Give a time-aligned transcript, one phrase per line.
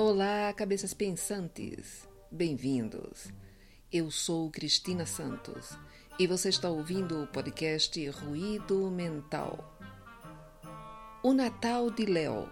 [0.00, 2.08] Olá, cabeças pensantes!
[2.30, 3.32] Bem-vindos!
[3.92, 5.76] Eu sou Cristina Santos
[6.20, 9.76] e você está ouvindo o podcast Ruído Mental.
[11.20, 12.48] O Natal de Léo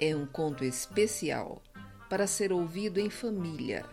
[0.00, 1.62] é um conto especial
[2.10, 3.86] para ser ouvido em família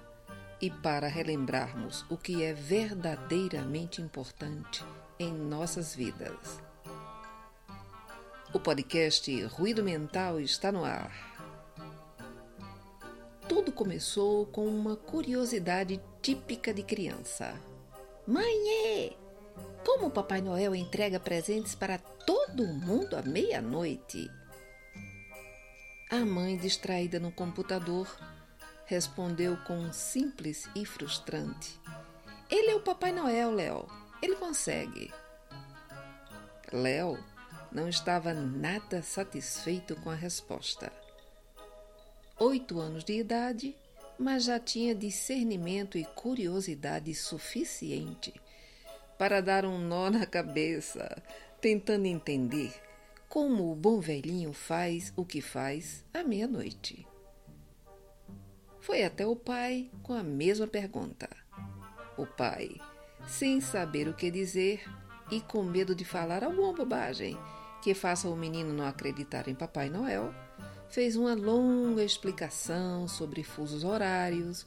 [0.60, 4.84] e para relembrarmos o que é verdadeiramente importante
[5.20, 6.60] em nossas vidas.
[8.52, 11.35] O podcast Ruído Mental está no ar.
[13.66, 17.60] Tudo começou com uma curiosidade típica de criança.
[18.28, 19.18] Mãe,
[19.84, 24.30] como o Papai Noel entrega presentes para todo mundo à meia-noite?
[26.12, 28.08] A mãe, distraída no computador,
[28.86, 31.82] respondeu com simples e frustrante:
[32.52, 33.88] Ele é o Papai Noel, Léo.
[34.22, 35.12] Ele consegue.
[36.72, 37.18] Léo
[37.72, 40.94] não estava nada satisfeito com a resposta
[42.40, 43.76] oito anos de idade,
[44.20, 48.34] mas já tinha discernimento e curiosidade suficiente
[49.18, 51.22] para dar um nó na cabeça,
[51.62, 52.74] tentando entender
[53.30, 57.08] como o bom velhinho faz o que faz à meia-noite.
[58.80, 61.30] Foi até o pai com a mesma pergunta.
[62.18, 62.76] O pai,
[63.28, 64.84] sem saber o que dizer
[65.32, 67.38] e com medo de falar alguma bobagem
[67.82, 70.34] que faça o menino não acreditar em Papai Noel,
[70.90, 74.66] fez uma longa explicação sobre fusos horários,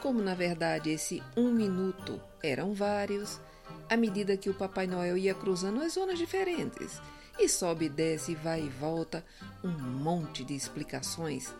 [0.00, 3.40] como na verdade esse um minuto eram vários,
[3.88, 7.00] à medida que o Papai Noel ia cruzando as zonas diferentes,
[7.38, 9.24] e sobe desce, vai e volta,
[9.62, 11.54] um monte de explicações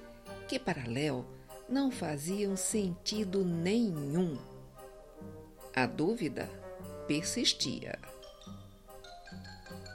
[0.48, 1.24] que para Léo
[1.68, 4.38] não faziam sentido nenhum.
[5.74, 6.48] A dúvida
[7.06, 7.98] persistia.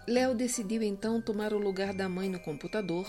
[0.07, 3.05] Léo decidiu então tomar o lugar da mãe no computador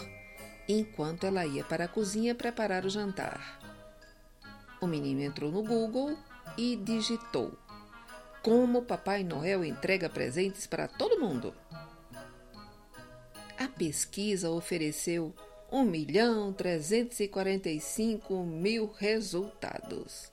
[0.69, 3.61] enquanto ela ia para a cozinha preparar o jantar.
[4.81, 6.17] O menino entrou no Google
[6.57, 7.53] e digitou:
[8.43, 11.55] Como Papai Noel entrega presentes para todo mundo.
[13.57, 15.33] A pesquisa ofereceu
[15.71, 20.31] 1 milhão 345 mil resultados,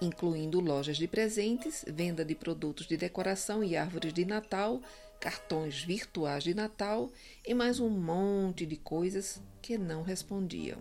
[0.00, 4.80] incluindo lojas de presentes, venda de produtos de decoração e árvores de Natal,
[5.20, 7.10] cartões virtuais de Natal
[7.44, 10.78] e mais um monte de coisas que não respondiam.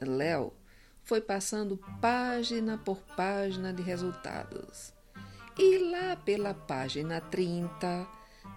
[0.00, 0.52] Léo
[1.02, 4.92] foi passando página por página de resultados.
[5.58, 8.06] E lá pela página 30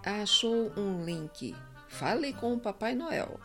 [0.03, 1.55] achou um link.
[1.88, 3.39] Fale com o Papai Noel.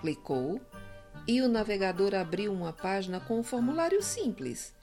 [0.00, 0.60] Clicou
[1.26, 4.74] e o navegador abriu uma página com um formulário simples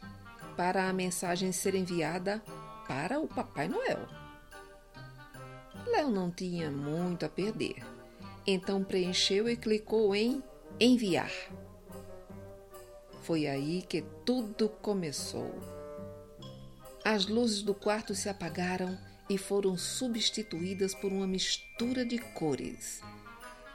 [0.55, 2.41] para a mensagem ser enviada
[2.87, 4.24] para o Papai Noel.
[5.95, 7.77] Léo não tinha muito a perder,
[8.45, 10.43] então preencheu e clicou em
[10.77, 11.31] Enviar.
[13.21, 15.57] Foi aí que tudo começou.
[17.03, 18.97] As luzes do quarto se apagaram
[19.29, 23.01] e foram substituídas por uma mistura de cores,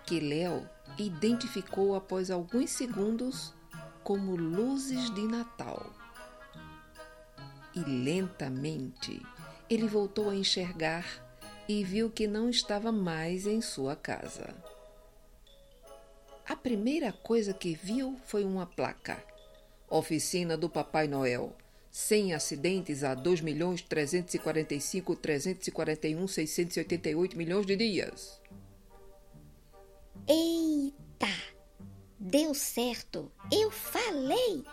[0.06, 3.54] que Léo identificou após alguns segundos
[4.04, 5.90] como luzes de Natal.
[7.74, 9.22] E lentamente
[9.70, 11.29] ele voltou a enxergar
[11.70, 14.52] e viu que não estava mais em sua casa.
[16.44, 19.22] A primeira coisa que viu foi uma placa.
[19.88, 21.56] Oficina do Papai Noel.
[21.88, 28.40] Sem acidentes há 2 milhões 345 341 688 milhões de dias.
[30.26, 31.32] Eita!
[32.18, 33.30] Deu certo!
[33.52, 34.64] Eu falei!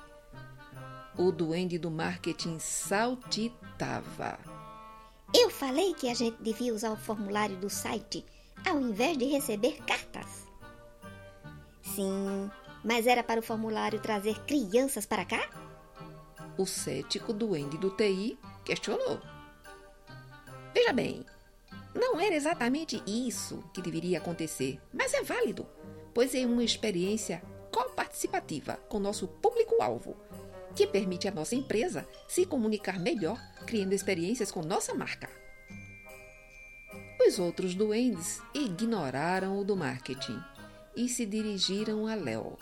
[1.16, 4.57] O duende do marketing saltitava.
[5.34, 8.26] Eu falei que a gente devia usar o formulário do site
[8.66, 10.48] ao invés de receber cartas.
[11.82, 12.50] Sim,
[12.84, 15.50] mas era para o formulário trazer crianças para cá?
[16.58, 19.20] O cético duende do TI questionou.
[20.74, 21.26] Veja bem,
[21.94, 25.68] não era exatamente isso que deveria acontecer, mas é válido,
[26.14, 27.42] pois é uma experiência
[27.72, 30.16] coparticipativa com nosso público-alvo
[30.78, 35.28] que permite à nossa empresa se comunicar melhor, criando experiências com nossa marca.
[37.28, 40.40] Os outros duendes ignoraram o do marketing
[40.96, 42.60] e se dirigiram a Léo.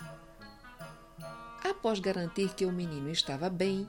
[1.62, 3.86] Após garantir que o menino estava bem,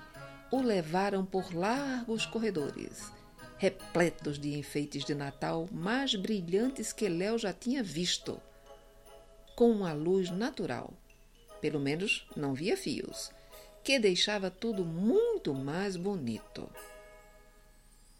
[0.51, 3.09] o levaram por largos corredores,
[3.57, 8.41] repletos de enfeites de Natal mais brilhantes que Léo já tinha visto,
[9.55, 10.93] com uma luz natural.
[11.61, 13.36] Pelo menos não via fios
[13.87, 16.69] que deixava tudo muito mais bonito.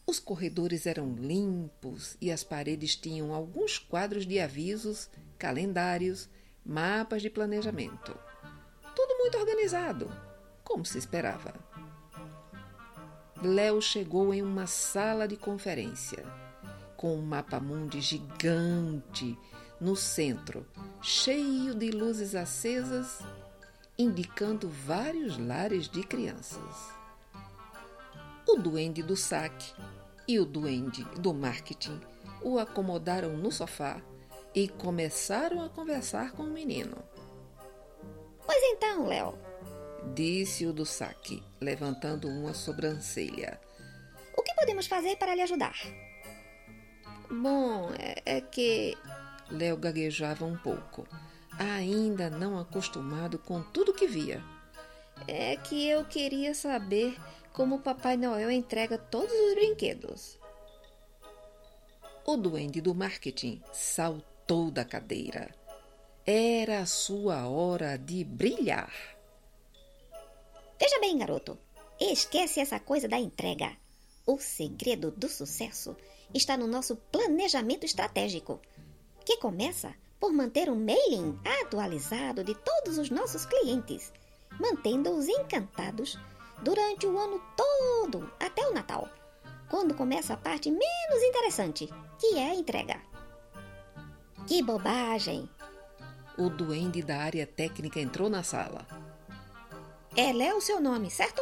[0.05, 6.29] Os corredores eram limpos e as paredes tinham alguns quadros de avisos, calendários,
[6.65, 8.17] mapas de planejamento.
[8.95, 10.09] Tudo muito organizado,
[10.63, 11.53] como se esperava.
[13.43, 16.23] Léo chegou em uma sala de conferência,
[16.95, 19.37] com um mapa mundi gigante
[19.81, 20.65] no centro,
[21.01, 23.21] cheio de luzes acesas,
[23.97, 26.91] indicando vários lares de crianças.
[28.47, 29.73] O duende do saque
[30.27, 31.99] e o duende do marketing
[32.41, 34.01] o acomodaram no sofá
[34.53, 36.97] e começaram a conversar com o menino.
[38.45, 39.37] Pois então, Léo,
[40.13, 43.59] disse o do saque, levantando uma sobrancelha.
[44.35, 45.75] O que podemos fazer para lhe ajudar?
[47.29, 48.97] Bom, é, é que.
[49.49, 51.07] Léo gaguejava um pouco,
[51.57, 54.43] ainda não acostumado com tudo que via.
[55.27, 57.17] É que eu queria saber
[57.53, 60.39] como Papai Noel entrega todos os brinquedos.
[62.25, 65.55] O duende do marketing saltou da cadeira.
[66.25, 68.93] Era a sua hora de brilhar.
[70.79, 71.57] Veja bem, garoto.
[71.99, 73.75] Esquece essa coisa da entrega.
[74.25, 75.95] O segredo do sucesso
[76.33, 78.61] está no nosso planejamento estratégico,
[79.25, 84.11] que começa por manter um mailing atualizado de todos os nossos clientes,
[84.59, 86.17] mantendo-os encantados
[86.61, 89.07] durante o ano todo até o Natal,
[89.69, 92.99] quando começa a parte menos interessante, que é a entrega.
[94.47, 95.49] Que bobagem!
[96.37, 98.85] O duende da área técnica entrou na sala.
[100.15, 101.41] É Léo seu nome, certo?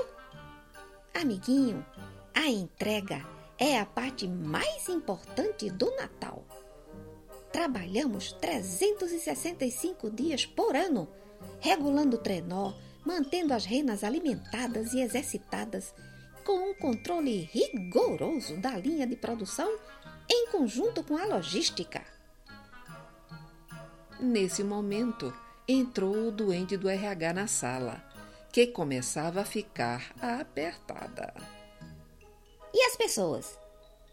[1.13, 1.85] Amiguinho,
[2.33, 3.25] a entrega
[3.57, 6.43] é a parte mais importante do Natal.
[7.55, 11.07] Trabalhamos 365 dias por ano,
[11.61, 12.73] regulando o trenó,
[13.05, 15.95] mantendo as renas alimentadas e exercitadas,
[16.43, 19.73] com um controle rigoroso da linha de produção
[20.29, 22.03] em conjunto com a logística.
[24.19, 25.33] Nesse momento,
[25.65, 28.03] entrou o doente do RH na sala
[28.51, 31.33] que começava a ficar apertada.
[32.73, 33.57] E as pessoas?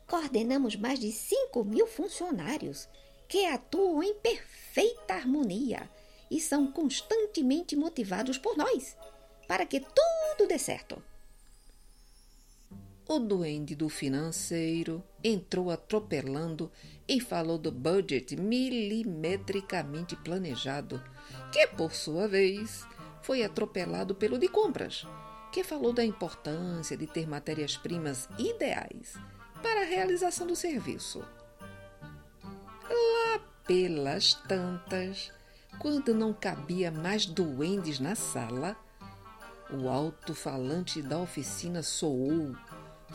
[0.07, 2.89] Coordenamos mais de 5 mil funcionários
[3.33, 5.89] que atuam em perfeita harmonia
[6.31, 8.95] e são constantemente motivados por nós
[9.49, 11.03] para que tudo dê certo.
[13.09, 16.71] O duende do financeiro entrou atropelando
[17.09, 21.03] e falou do budget milimetricamente planejado,
[21.51, 22.87] que, por sua vez,
[23.23, 25.07] foi atropelado pelo de compras,
[25.51, 29.15] que falou da importância de ter matérias-primas ideais
[29.63, 31.25] para a realização do serviço.
[33.73, 35.33] Pelas tantas,
[35.79, 38.77] quando não cabia mais duendes na sala,
[39.71, 42.55] o alto-falante da oficina soou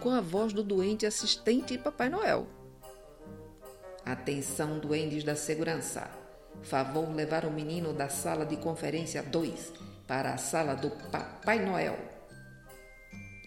[0.01, 2.47] com a voz do doente assistente de Papai Noel.
[4.03, 6.09] Atenção, duendes da segurança.
[6.63, 9.73] Favor levar o menino da sala de conferência 2
[10.07, 11.99] para a sala do Papai Noel.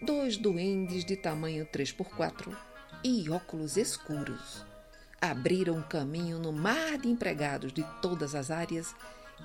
[0.01, 2.55] Dois duendes de tamanho 3x4
[3.03, 4.70] e óculos escuros
[5.21, 8.95] abriram caminho no mar de empregados de todas as áreas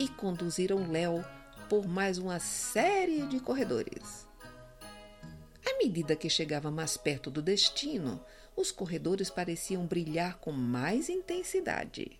[0.01, 1.23] e conduziram Léo
[1.69, 4.27] por mais uma série de corredores.
[5.67, 8.25] À medida que chegava mais perto do destino,
[8.57, 12.19] os corredores pareciam brilhar com mais intensidade.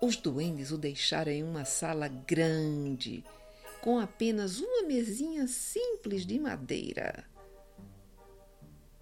[0.00, 3.24] Os duendes o deixaram em uma sala grande,
[3.80, 7.24] com apenas uma mesinha simples de madeira.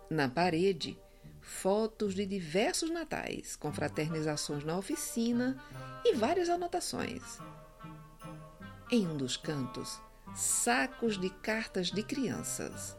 [0.08, 0.96] Na parede,
[1.42, 5.62] fotos de diversos natais, com fraternizações na oficina
[6.04, 7.38] e várias anotações.
[8.90, 10.00] Em um dos cantos,
[10.34, 12.96] sacos de cartas de crianças.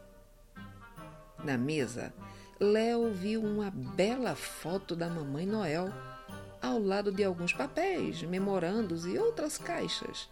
[1.44, 2.14] Na mesa,
[2.60, 5.92] Léo viu uma bela foto da Mamãe Noel
[6.62, 10.30] ao lado de alguns papéis, memorandos e outras caixas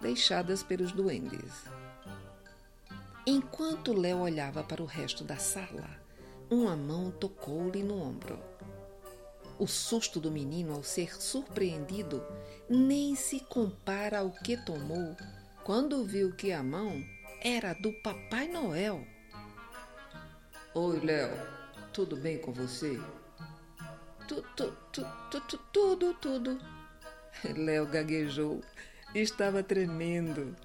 [0.00, 1.64] deixadas pelos duendes.
[3.24, 6.01] Enquanto Léo olhava para o resto da sala,
[6.52, 8.38] uma mão tocou-lhe no ombro.
[9.58, 12.22] O susto do menino ao ser surpreendido
[12.68, 15.16] nem se compara ao que tomou
[15.64, 17.02] quando viu que a mão
[17.40, 19.06] era do Papai Noel.
[20.74, 21.30] Oi, Léo,
[21.92, 22.98] tudo bem com você?
[24.26, 26.60] tu, tu, tu, tu, tu, tudo, tudo.
[27.56, 28.62] Léo gaguejou.
[29.14, 30.56] Estava tremendo.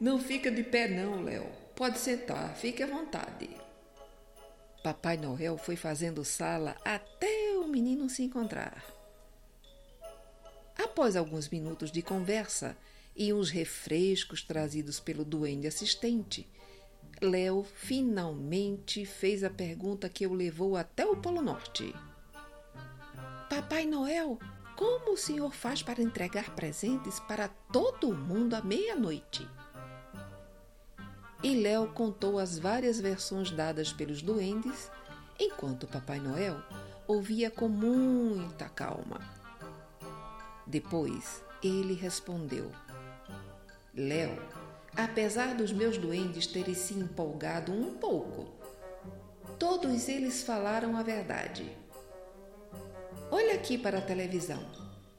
[0.00, 1.46] Não fica de pé, não, Léo.
[1.76, 3.63] Pode sentar, fique à vontade.
[4.84, 8.84] Papai Noel foi fazendo sala até o menino se encontrar.
[10.76, 12.76] Após alguns minutos de conversa
[13.16, 16.46] e uns refrescos trazidos pelo duende assistente,
[17.18, 21.94] Léo finalmente fez a pergunta que o levou até o Polo Norte.
[23.48, 24.38] Papai Noel,
[24.76, 29.48] Como o senhor faz para entregar presentes para todo mundo à meia-noite?
[31.44, 34.90] E Léo contou as várias versões dadas pelos duendes,
[35.38, 36.56] enquanto Papai Noel
[37.06, 39.20] ouvia com muita calma.
[40.66, 42.72] Depois ele respondeu:
[43.94, 44.42] Léo,
[44.96, 48.46] apesar dos meus duendes terem se empolgado um pouco,
[49.58, 51.70] todos eles falaram a verdade.
[53.30, 54.64] Olha aqui para a televisão.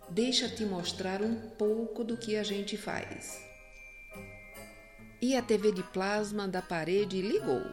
[0.10, 3.55] Deixa-te mostrar um pouco do que a gente faz.
[5.28, 7.64] E a TV de plasma da parede ligou.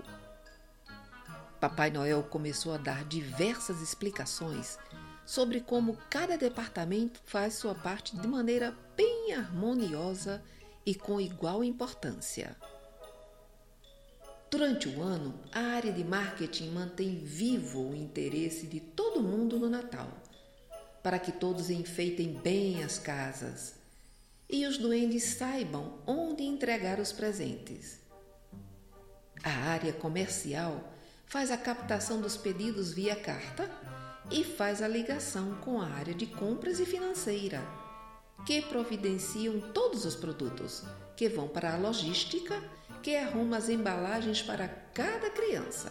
[1.61, 4.79] Papai Noel começou a dar diversas explicações
[5.27, 10.43] sobre como cada departamento faz sua parte de maneira bem harmoniosa
[10.87, 12.57] e com igual importância.
[14.51, 19.69] Durante o ano, a área de marketing mantém vivo o interesse de todo mundo no
[19.69, 20.09] Natal,
[21.03, 23.82] para que todos enfeitem bem as casas
[24.53, 27.99] e os duendes saibam onde entregar os presentes.
[29.43, 30.93] A área comercial
[31.25, 33.69] faz a captação dos pedidos via carta
[34.31, 37.63] e faz a ligação com a área de compras e financeira,
[38.45, 40.85] que providenciam todos os produtos
[41.17, 42.63] que vão para a logística,
[43.03, 45.91] que arruma as embalagens para cada criança.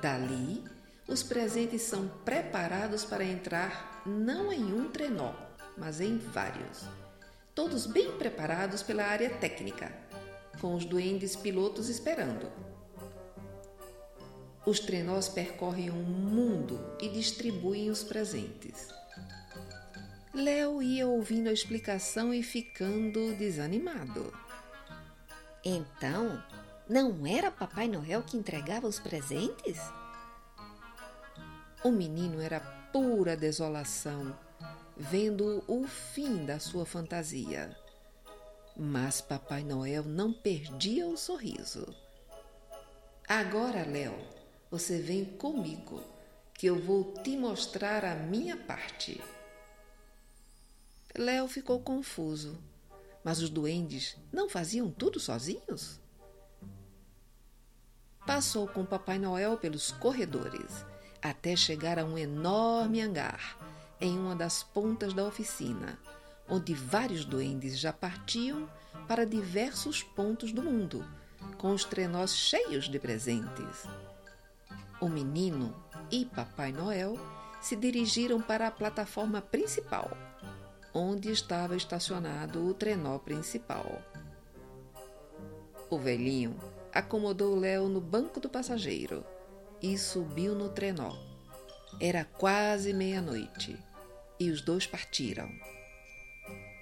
[0.00, 0.64] Dali,
[1.06, 5.32] os presentes são preparados para entrar não em um trenó,
[5.76, 6.84] mas em vários,
[7.56, 9.90] todos bem preparados pela área técnica,
[10.60, 12.52] com os duendes pilotos esperando.
[14.66, 18.88] Os trenós percorrem o um mundo e distribuem os presentes.
[20.34, 24.30] Léo ia ouvindo a explicação e ficando desanimado.
[25.64, 26.42] Então,
[26.86, 29.78] não era Papai Noel que entregava os presentes?
[31.82, 32.60] O menino era
[32.92, 34.36] pura desolação,
[34.96, 37.76] vendo o fim da sua fantasia.
[38.76, 41.86] Mas Papai Noel não perdia o sorriso.
[43.28, 44.16] Agora, Léo,
[44.70, 46.02] você vem comigo,
[46.54, 49.20] que eu vou te mostrar a minha parte.
[51.14, 52.58] Léo ficou confuso.
[53.26, 55.98] Mas os duendes não faziam tudo sozinhos?
[58.24, 60.84] Passou com Papai Noel pelos corredores,
[61.20, 63.58] até chegar a um enorme hangar,
[64.00, 65.98] em uma das pontas da oficina,
[66.48, 68.68] onde vários duendes já partiam
[69.08, 71.04] para diversos pontos do mundo,
[71.58, 73.86] com os trenós cheios de presentes.
[75.00, 75.74] O menino
[76.10, 77.18] e Papai Noel
[77.60, 80.10] se dirigiram para a plataforma principal,
[80.92, 84.02] onde estava estacionado o trenó principal.
[85.90, 86.56] O velhinho
[86.92, 89.24] acomodou Léo no banco do passageiro
[89.82, 91.16] e subiu no trenó.
[92.00, 93.78] Era quase meia-noite
[94.38, 95.50] e os dois partiram.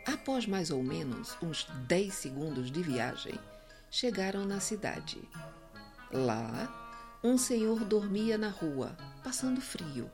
[0.06, 3.38] Após mais ou menos uns dez segundos de viagem,
[3.90, 5.22] chegaram na cidade.
[6.12, 10.10] Lá, um senhor dormia na rua, passando frio,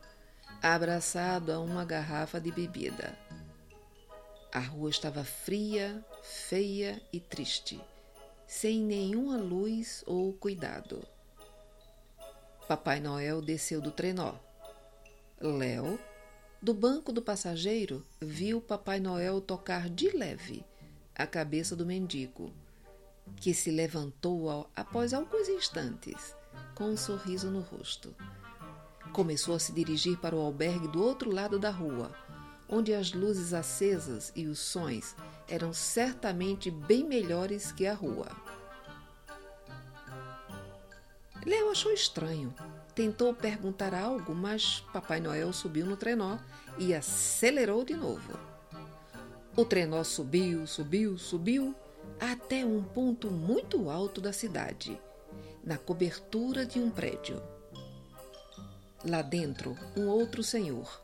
[0.63, 3.19] abraçado a uma garrafa de bebida.
[4.53, 7.81] A rua estava fria, feia e triste,
[8.47, 11.07] sem nenhuma luz ou cuidado.
[12.69, 14.35] Papai Noel desceu do trenó.
[15.41, 15.99] Léo,
[16.63, 20.63] do banco do passageiro, viu Papai Noel tocar de leve
[21.15, 22.53] a cabeça do mendigo,
[23.37, 26.37] que se levantou após alguns instantes
[26.75, 28.15] com um sorriso no rosto.
[29.13, 32.15] Começou a se dirigir para o albergue do outro lado da rua,
[32.69, 35.17] onde as luzes acesas e os sons
[35.49, 38.29] eram certamente bem melhores que a rua.
[41.45, 42.55] Léo achou estranho.
[42.95, 46.39] Tentou perguntar algo, mas Papai Noel subiu no trenó
[46.79, 48.39] e acelerou de novo.
[49.57, 51.75] O trenó subiu, subiu, subiu
[52.19, 55.01] até um ponto muito alto da cidade
[55.65, 57.43] na cobertura de um prédio.
[59.05, 61.03] Lá dentro, um outro senhor,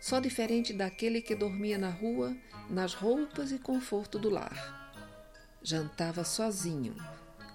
[0.00, 2.36] só diferente daquele que dormia na rua,
[2.70, 4.92] nas roupas e conforto do lar.
[5.62, 6.94] Jantava sozinho,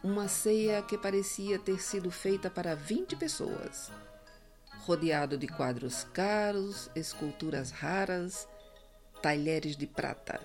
[0.03, 3.89] uma ceia que parecia ter sido feita para vinte pessoas,
[4.79, 8.45] rodeado de quadros caros, esculturas raras,
[9.21, 10.41] talheres de prata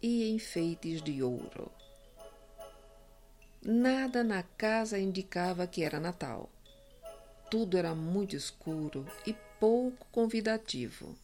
[0.00, 1.68] e enfeites de ouro.
[3.60, 6.48] Nada na casa indicava que era Natal.
[7.50, 11.18] Tudo era muito escuro e pouco convidativo.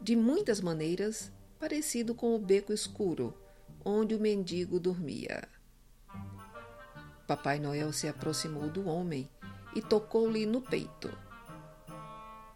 [0.00, 3.34] De muitas maneiras, parecido com o beco escuro
[3.84, 5.48] onde o mendigo dormia.
[7.26, 9.28] Papai Noel se aproximou do homem
[9.74, 11.10] e tocou-lhe no peito.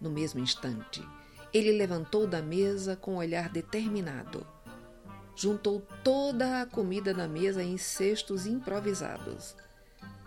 [0.00, 1.06] No mesmo instante,
[1.54, 4.46] Ele levantou da mesa com um olhar determinado.
[5.34, 9.54] Juntou toda a comida na mesa em cestos improvisados.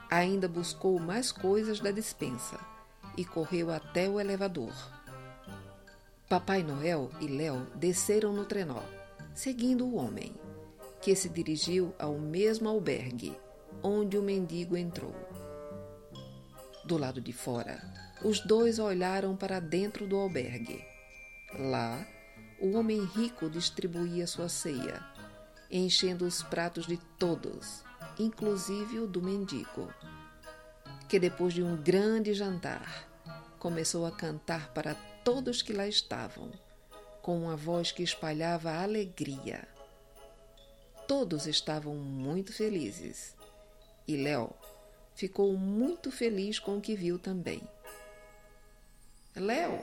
[0.09, 2.59] Ainda buscou mais coisas da despensa
[3.17, 4.73] e correu até o elevador.
[6.27, 8.81] Papai Noel e Léo desceram no trenó,
[9.33, 10.33] seguindo o homem,
[11.01, 13.35] que se dirigiu ao mesmo albergue
[13.83, 15.15] onde o mendigo entrou.
[16.83, 17.81] Do lado de fora,
[18.23, 20.83] os dois olharam para dentro do albergue.
[21.57, 22.05] Lá,
[22.59, 25.03] o homem rico distribuía sua ceia,
[25.71, 27.83] enchendo os pratos de todos,
[28.17, 29.93] inclusive o do mendigo,
[31.07, 33.07] que depois de um grande jantar,
[33.57, 36.51] começou a cantar para todos que lá estavam,
[37.21, 39.67] com uma voz que espalhava alegria.
[41.07, 43.38] Todos estavam muito felizes
[44.09, 44.49] e Léo
[45.13, 47.61] ficou muito feliz com o que viu também.
[49.35, 49.79] Léo!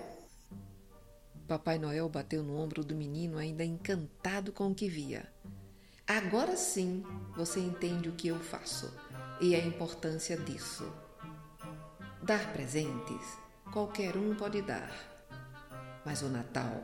[1.46, 5.32] Papai Noel bateu no ombro do menino, ainda encantado com o que via.
[6.04, 7.04] Agora sim
[7.36, 8.92] você entende o que eu faço
[9.40, 10.92] e a importância disso.
[12.20, 13.38] Dar presentes
[13.72, 14.90] qualquer um pode dar,
[16.04, 16.82] mas o Natal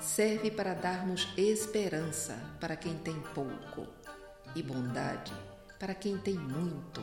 [0.00, 3.88] serve para darmos esperança para quem tem pouco
[4.54, 5.34] e bondade
[5.78, 7.02] para quem tem muito.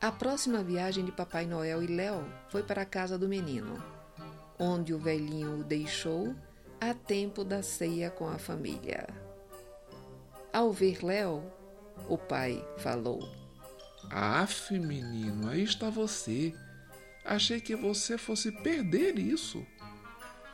[0.00, 3.82] A próxima viagem de Papai Noel e Léo foi para a casa do menino,
[4.58, 6.34] onde o velhinho o deixou
[6.80, 9.08] a tempo da ceia com a família.
[10.52, 11.42] Ao ver Léo,
[12.08, 13.26] o pai falou:
[14.10, 16.54] Aff, menino, aí está você.
[17.24, 19.66] Achei que você fosse perder isso.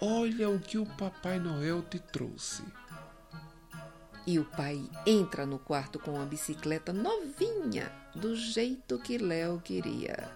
[0.01, 2.63] Olha o que o Papai Noel te trouxe.
[4.31, 10.31] E o pai entra no quarto com a bicicleta novinha, do jeito que Léo queria.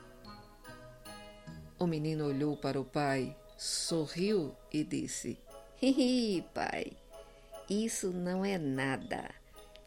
[1.78, 5.38] O menino olhou para o pai, sorriu e disse:
[5.80, 6.90] Hihi, pai,
[7.70, 9.32] isso não é nada.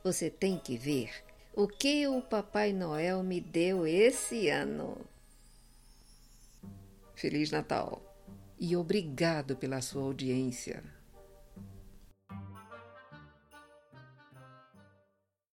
[0.05, 1.11] Você tem que ver
[1.53, 5.05] o que o Papai Noel me deu esse ano.
[7.13, 8.01] Feliz Natal
[8.57, 10.81] e obrigado pela sua audiência.